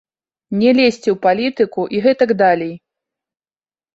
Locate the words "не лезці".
0.59-1.09